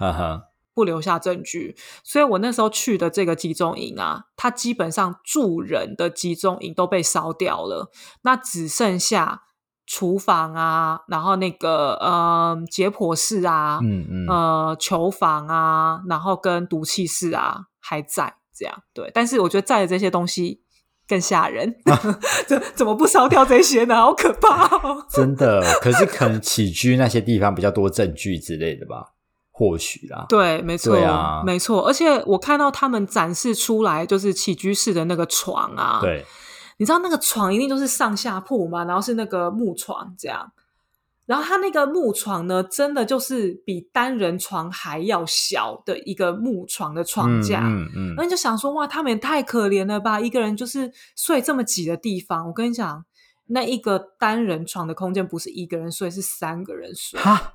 [0.73, 1.77] 不留下证据。
[2.03, 7.89] 所以我那时候去的这个集中营啊，它基本上住人的集中营都被烧掉了，
[8.23, 9.43] 那只剩下。
[9.85, 20.61] 厨房啊，然后那个呃解剖室啊，嗯嗯，呃囚房啊，然后跟毒气室啊还在这样对，但是我觉得在的这些东西
[21.07, 21.75] 更吓人，
[22.47, 23.95] 怎怎么不烧掉这些呢？
[23.95, 24.73] 好可怕！
[24.77, 29.11] 哦真的，可是可能起居那些地方比较多证据之类的吧？
[29.51, 36.25] 或许啦，对，没错，啊没错，而且我看到他们展示出来就是起居室的那个床啊，对。
[36.77, 38.83] 你知道那个床一定就是上下铺嘛？
[38.85, 40.51] 然后是那个木床这样，
[41.25, 47.61] 然后它那个木床呢，真的就是比单人床还要小的一个木床的床架。
[47.63, 50.19] 嗯嗯，那你就想说，哇，他们也太可怜了吧！
[50.19, 52.47] 一个人就是睡这么挤的地方。
[52.47, 53.05] 我跟你讲，
[53.47, 57.19] 那一个单人床的空间不是一个人睡，是三个人睡。
[57.19, 57.53] 哈，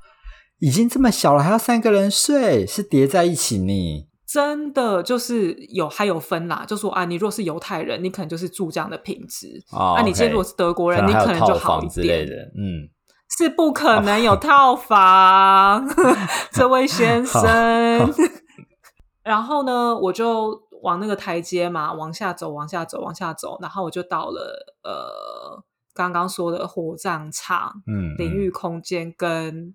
[0.60, 4.07] 已经这么小了，还要三个人睡，是叠在一起呢？
[4.30, 10.02] 真的就是有还有分啦，就说啊，你若是犹太人，你可能就是住这样的品质啊。
[10.02, 12.28] 你今天如果是德国人，你可能就好一点。
[12.54, 12.90] 嗯，
[13.38, 15.88] 是不可能有套房，
[16.52, 18.12] 这位先生。
[19.24, 25.64] 然后呢，我就往那个台阶嘛，往下走，往下走，往下走，然后我就到了呃
[25.94, 29.74] 刚刚说的火葬场、嗯，领域空间跟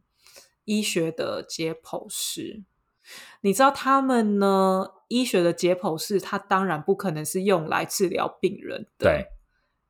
[0.66, 2.64] 医学的解剖室。
[3.44, 4.88] 你知道他们呢？
[5.10, 9.06] 医学的解剖室，它当然不可能是用来治疗病人的。
[9.06, 9.26] 对，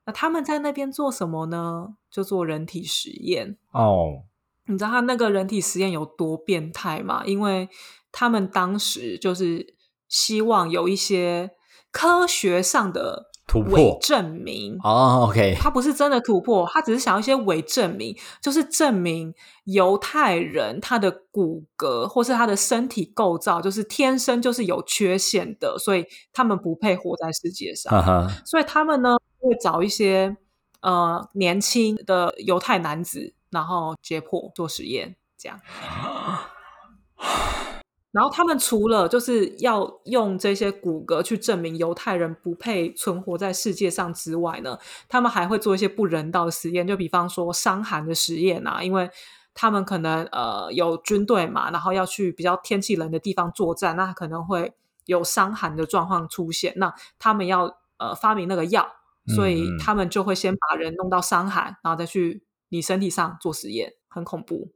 [0.05, 1.95] 那他们在那边做什么呢？
[2.11, 3.57] 就做人体实验。
[3.71, 4.23] 哦，
[4.65, 7.23] 你知道他那个人体实验有多变态吗？
[7.25, 7.69] 因为
[8.11, 9.75] 他们当时就是
[10.09, 11.51] 希望有一些
[11.91, 13.31] 科学上的。
[13.71, 19.34] 伪证明哦，OK，他不是真的突破，他只是想要一些伪证明，就是证明
[19.65, 28.27] 犹太人他的骨骼或是他的身体构造就是天生就是有缺陷的，所以他们不配活在世界上。
[28.45, 30.36] 所以他们呢会找一些
[30.82, 35.60] 呃年轻的犹太男子，然后解剖做实验，这样。
[38.13, 44.78] 然后他们除了就是要用这些骨骼去证明犹太人不配存活在世界上之外呢，
[45.10, 49.10] 他们还会做一些不人道的实验，就比方说伤寒的实验啊，因为
[49.56, 54.73] 他们可能呃有军队嘛，然后要去比较天气冷的地方作战，那可能会
[55.06, 58.88] 有伤寒的状况出现，那他们要呃发明那个药，
[59.36, 64.69] 所以他们就会先把人弄到伤寒，然后再去你身体上做实验，很恐怖。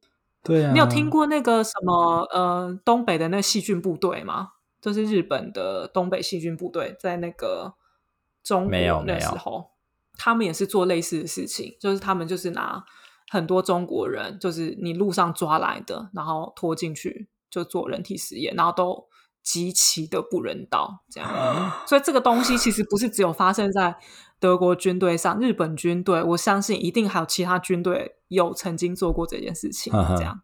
[0.48, 4.54] 对啊，你有听过那个什么呃东北的那个细菌部队吗？
[4.80, 7.74] 就是日本的东北细菌部队，在那个
[8.44, 9.72] 中国那时候，
[10.18, 12.86] 他们也是做类似的事情，就是他们就是拿
[13.30, 19.08] 很多中国人，就是你路上抓来的，然后拖进去就做人体实验，然后都
[19.48, 21.72] 极其的不人道，这样。
[21.88, 23.96] 所以这个东西其实不是只有发生在
[24.40, 28.16] 德国军队上，日本军队，我相信一定还有其他军队。
[28.28, 30.42] 有曾经做过这件事情，这样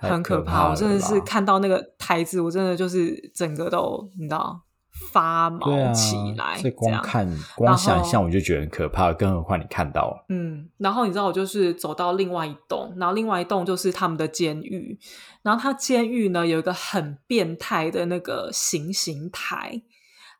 [0.00, 0.70] 很可怕。
[0.70, 4.64] 我真的是看到那个台子，我真的就是整个都你知道
[5.10, 6.58] 发毛起来。
[6.60, 10.24] 这光看光想象我就觉得很可怕，更何况你看到了。
[10.28, 14.98] 嗯，然后你知道我就是走到另外一栋，然后另外一栋就是他们的监狱，
[15.42, 19.82] 然后他监狱呢有一个很变态的那个行刑台，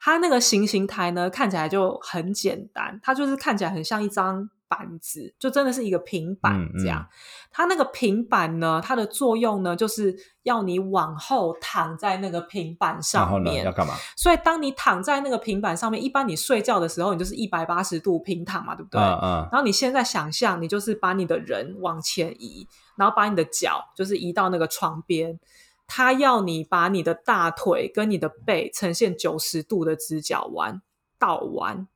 [0.00, 4.48] 他那个行刑台呢看起来就很简单，它就是看起来很像一张。
[4.72, 7.06] 板子就真的是一个平板这样，
[7.50, 13.92] 它那个平板呢，它的作用呢，就是要你往后躺在那个平板上面，要干嘛？
[14.16, 18.98] 所以当你躺在那个平板上面，一般你睡觉的时候，你就是一百八十度平躺嘛，对不对？
[18.98, 19.48] 嗯嗯。
[19.52, 25.38] 然后你现在想象，你就是把你的人往前移，然后把你的脚就是移到那个床边，
[25.86, 30.80] 他要你把你的大腿跟你的背呈现九十度的直角弯
[31.18, 31.86] 倒弯。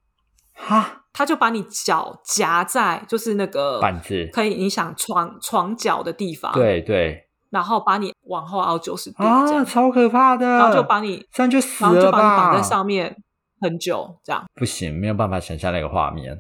[0.56, 13.16] 哈，他就把你脚夹在就是那个板子，可以影响床床脚的地方，对对，然后把你往后凹九十度，啊，超可怕的，然后就把你这样就死了，然后就把你绑在上面
[13.60, 14.44] 很久，这样。
[14.54, 16.38] 不行，没有办法想象那个画面。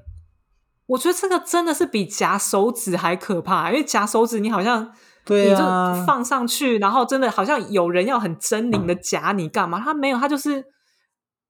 [0.86, 4.92] 我觉得这个真的是比夹手指还可怕，因为夹手指你好像
[5.24, 5.64] 对你就
[6.06, 9.80] 放上去，然后真的好像有人要很狰狞的 夹你干嘛？
[9.80, 10.64] 他没有，他就是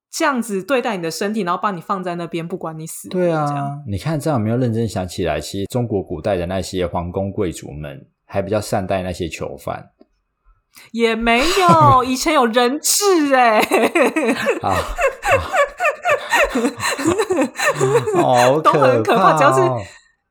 [0.09, 3.09] 这样子对待你的身体，然后把你放在那边，不管你死。
[3.09, 3.45] 对啊，
[3.87, 5.39] 你看这样有没有认真想起来？
[5.39, 9.91] 其实中国古代的那些皇宫贵族们还比较善待那些囚犯，
[10.91, 13.59] 也没有 以前有人质哎。
[14.61, 14.75] 啊，
[18.21, 19.61] 好都很可怕，只要是。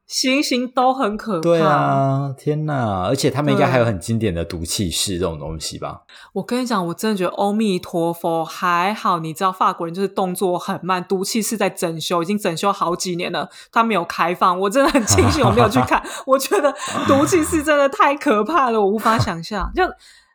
[0.06, 3.02] 行刑都很可怕，对啊，天哪！
[3.06, 6.02] 而且他们应该还有很经典的毒气室这种东西吧？
[6.32, 16.00] 我跟你讲，我真的觉得阿弥陀佛还好，你知道法国人就是动作很慢，毒气室在整修，已经整修好几年了，他没有开放，我真的很庆幸我没有去看。
[16.24, 16.72] 我觉得
[17.08, 19.68] 毒气室真的太可怕了，我无法想象。
[19.74, 19.82] 就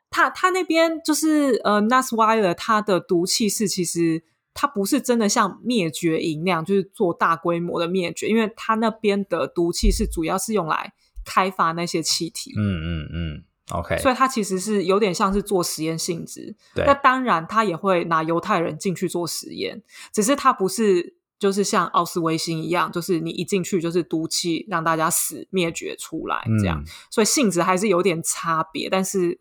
[0.09, 4.23] 他他那边就是呃 n a s w i l e r 他的毒气室其实。
[4.53, 10.93] 它不是真的像灭绝营那样，就是做大规模的灭绝，因为它那边的毒气是主要是用来
[11.23, 12.53] 开发那些气体。
[12.57, 13.97] 嗯嗯嗯，OK。
[13.99, 16.55] 所以它其实是有点像是做实验性质。
[16.75, 16.85] 对。
[16.85, 19.81] 那当然，它也会拿犹太人进去做实验，
[20.13, 26.83] 只是它不是就是像奥斯维辛一样，就是你一进去就是毒气让大家死灭绝出来这样。
[27.09, 29.39] 所以性质还是有点差别，但是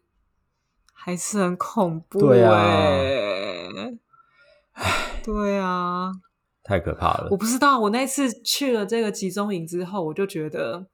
[0.93, 2.21] 还是很恐怖。
[2.21, 2.53] 对啊。
[5.23, 6.11] 对啊，
[6.63, 7.29] 太可怕了！
[7.31, 10.87] 我不知道，我那次去了这个集中营之后，我就觉得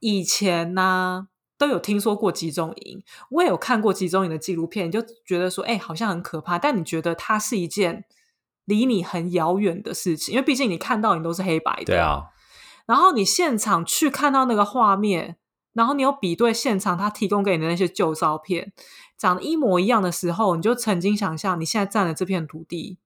[0.00, 6.58] 以前呢都有听说过集中营，我也有看过集中营的纪录片，就觉得说，哎，好像很可怕。
[6.58, 8.04] 但你觉得它是一件
[8.64, 12.24] 离你很遥远的事情，因为毕竟你看到你都是黑白的，对啊。
[12.86, 15.36] 然后你现场去看到那个画面，
[15.74, 18.72] 然后你有比对现场他提供给你的那些旧照片，
[19.18, 22.98] 长得一模一样的时候，你就曾经想象你现在占了这片土地。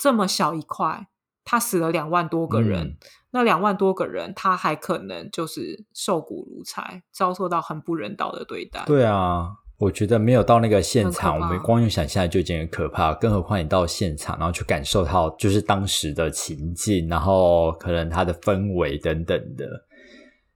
[0.00, 1.08] 这么小一块，
[1.44, 2.96] 他死了两万多个人，
[3.32, 8.82] 那两万多个人，他还可能就是受骨如柴，遭受到很不人道的对待。
[8.86, 19.66] 对啊，我觉得没有到那个现场，我们光用想象就已经很可怕，更何况你到现场，然后去感受到就是当时的情境，然后可能它的氛围等等的。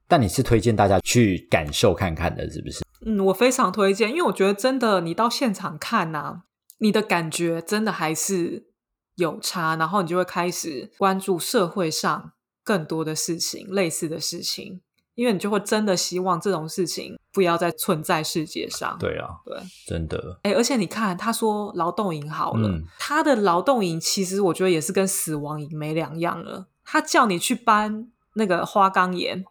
[0.09, 2.83] 但你是推荐大家去感受看看的，是不是？
[3.05, 6.45] 嗯，我非常推荐，因为我觉得真的，你到现场看呐，
[6.79, 8.69] 你的感觉真的还是。
[9.17, 14.81] 有差，然后你就会开始关注社会上更多的事情，类似的事情，
[15.15, 18.97] 因为你就会真的希望这种事情不要再存在世界上。
[18.99, 19.57] 对啊，对，
[19.87, 20.41] 真的。
[20.43, 26.67] 哎，而且你看，他说劳动营好了，他的劳动营其实我觉得也是跟死亡营没两样了。
[26.85, 29.45] 他叫你去搬那个花岗岩，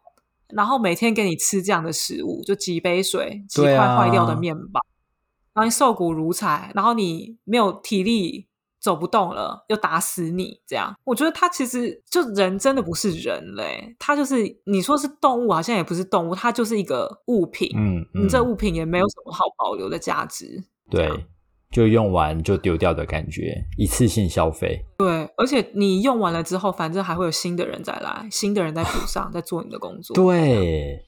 [0.49, 4.81] 然后每天给你吃这样的食物，就几杯水，几块坏掉的面包，
[5.53, 8.47] 然后你瘦骨如柴，然后你没有体力。
[8.83, 17.71] 走不动了，又打死你，这样我觉得他其实就人真的不是人嘞，他就是你说是动物，好像也不是动物，它就是一个物品。
[17.77, 20.61] 嗯，你这物品也没有什么好保留的价值。
[20.89, 21.09] 对，
[21.71, 24.83] 就用完就丢掉的感觉，一次性消费。
[24.97, 25.07] 对，
[25.37, 30.13] 而且你用完了之后，反正还会有新的人再来，新的人在补 上，在做你的工作。
[30.13, 31.05] 对，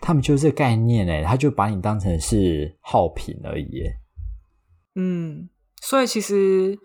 [0.00, 3.84] 他们就是这概念哎，他就把你当成是耗品而已。
[4.96, 5.48] 嗯。
[5.88, 6.76] 所以其实，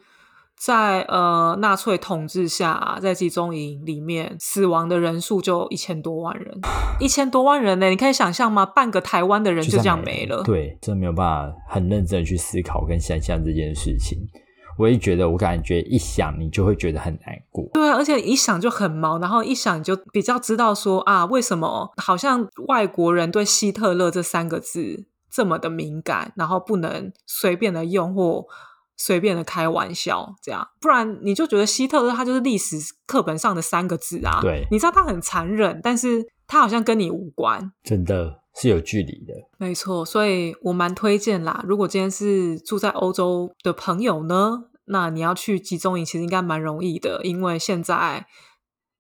[0.55, 6.59] 在呃纳粹统治下，在集中营里面死亡的人数就一千多万人，
[6.99, 7.89] 一千多万人呢？
[7.89, 8.63] 你可以想象吗？
[8.63, 10.43] 半个台湾的人就这样没了。
[10.43, 14.19] 对，真没有办法很认真的去思考跟想象这件事情。
[14.77, 17.67] 我也觉得，我感觉一想你就会觉得很难过。
[17.73, 28.45] 对啊，而且一想就很毛，然后一想就比较知道说啊，为什么好像外国人对希特勒这三个字这么的敏感，然后不能随便的用或。
[29.03, 32.77] 随便的开玩笑，这样，不然你就觉得希特勒他就是历史
[33.07, 34.39] 课本上的三个字啊。
[34.43, 39.33] 对，你知道他很残忍，但是他好像跟你无关，真的是有距离的。
[39.57, 41.65] 没错，所以我蛮推荐啦。
[41.67, 48.27] 如果今天是住在欧洲的朋友呢，那你要去集中营，其实应该蛮容易的，因为现在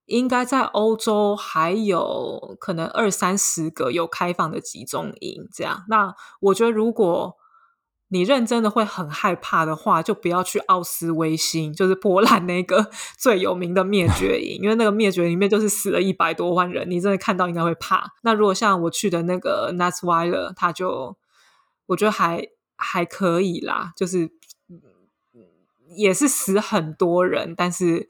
[0.07, 5.47] 应该在欧洲还有可能二三十个有开放的集中营。
[5.53, 7.35] 这样，那我觉得如果。
[8.13, 18.11] 你认真的会很害怕的话，就不要去奥斯威辛，就是波兰那个 最有名的灭绝营，因为那个灭绝里面就是死了一百多万人，你真的看到应该会怕。
[18.23, 21.15] 那如果像我去的那个 n a s w i l e r 他就
[21.85, 22.45] 我觉得还
[22.75, 24.29] 还可以啦，就是
[25.95, 28.09] 也是死很多人，但是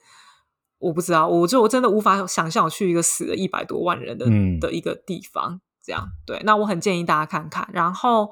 [0.79, 4.25] 我不知道，我就我真的无法想象我去一个死了一百多万人的
[4.59, 6.41] 的一个地方，这样对。
[6.43, 8.31] 那我很建议大家看看，然后。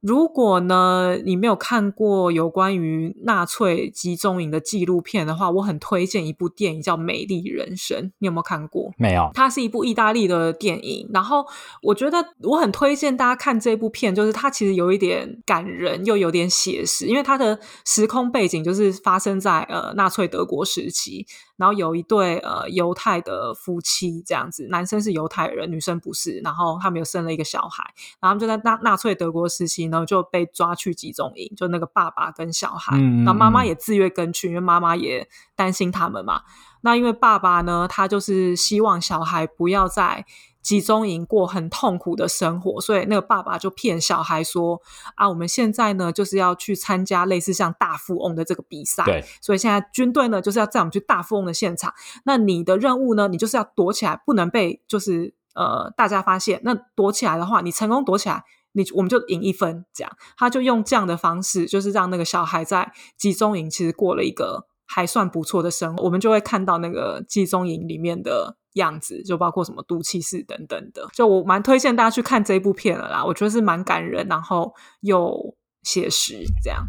[0.00, 7.98] 如果呢，你没有看过有关于纳粹集中营的纪录片的话，我很推荐一部电影叫《美丽人生》。
[8.18, 8.92] 你有没有看过？
[8.98, 9.30] 没有。
[9.34, 11.44] 它是一部意大利的电影，然后
[11.82, 21.26] 我觉得我很推荐大家看这部片，就是它其实有一点感人，又有点写实，因为它的时空背景就是发生在呃纳粹德国时期。
[21.56, 26.38] 然后有一对呃犹太的夫妻这样子，男生是犹太人，女生不是。
[26.44, 27.82] 然后他们又生了一个小孩，
[28.20, 36.42] 然后他们就在纳纳粹德国时期呢就被抓去集中营，就那个爸爸跟小孩，然后妈妈也自愿跟去，因为妈妈也担心他们嘛。
[36.82, 40.24] 那因为爸爸呢，他就是希望小孩不要在。
[40.66, 44.82] 集中营过很痛苦的生活，所以那个爸爸就骗小孩说
[45.14, 51.94] ：“啊，我们现在呢就是要去参加类似像大富翁的这个比赛，对，所以现在军队呢就是要载我们去大富翁的现场。
[52.24, 56.60] 那你的任务呢，你就是要躲起来，不能被就是呃大家发现。
[56.64, 58.42] 那躲起来的话，你成功躲起来，
[58.76, 59.84] 你我们就赢一分。
[59.92, 66.04] 这样，他就用这样的方式，就是让那个小孩在集中营其实过了一个还算不错的生活。
[66.04, 73.24] 我们就会看到那个集中营里面的。”样子就包括什么毒气室等等的，就我蛮推荐大家去看这部片了啦。
[73.24, 74.70] 我觉得是蛮感人，然后
[75.00, 75.34] 又
[75.82, 76.84] 写实这样。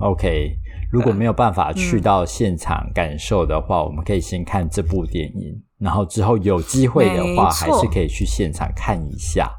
[0.00, 0.52] OK，
[0.92, 9.50] 如果没有办法去到现场感受的话，我们可以先看这部电影，然后之后有机会的话，还是可以去现场看一下，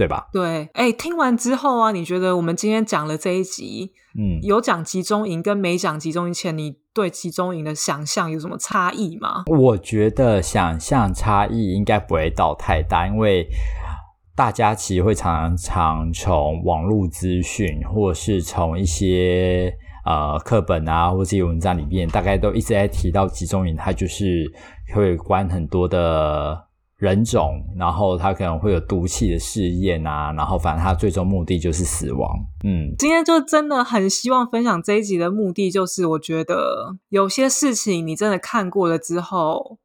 [0.00, 0.28] 对吧？
[0.32, 6.76] 对，哎，听完之后啊，你觉得我们今天讲了这一集，嗯，有讲集中营跟没讲集中营前，你？
[6.92, 9.44] 对集中营的想象有什么差异吗？
[9.46, 13.46] 我觉得想象差异应该不会到太大，因为
[14.34, 19.72] 大家其实会常常从网络资讯，或是从一些
[20.04, 24.50] 呃课本啊，或这些文章里面，大概都一直在提到集中营，它就是
[24.92, 26.69] 会关很多的。
[27.00, 32.30] 人种，然后他可能会有毒气的试验啊，然后反正他最终目的就是死亡。
[32.62, 39.78] 嗯，今天就真的很希望分享这一集的目的，就是我觉得有些事情你真的看过了之后，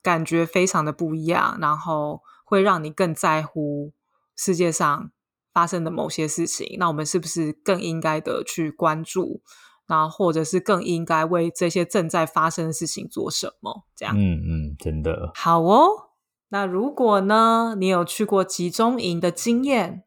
[0.00, 3.90] 感觉非常的不一样，然后会让你更在乎
[4.36, 5.10] 世界上
[5.52, 6.76] 发生的某些事情。
[6.78, 9.42] 那我们是不是更应该的去关注，
[9.88, 13.84] 然后或者是更应该为这些正在发生的事情做什么？
[13.96, 16.09] 这样，嗯嗯，真的好哦。
[16.50, 20.04] 那如果呢，你有去过集中营的经验，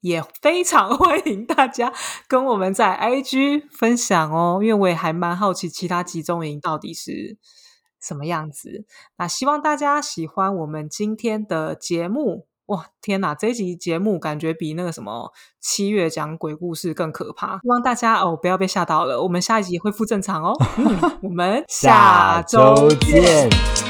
[0.00, 1.92] 也非常 欢迎大家
[2.26, 7.36] 跟我们在 IG 分享哦，因为我也还蛮好奇其他集中营到底是
[8.00, 8.86] 什么样子。
[9.16, 12.46] 那希望大家喜欢我们今天的节目。
[12.66, 17.54] 哇，天哪，这集节目感觉比那个什么七月讲鬼故事更可怕。
[17.62, 20.52] 希望大家哦不要被吓到了，我们下一集恢复正常哦。
[21.24, 23.87] 我们下周见。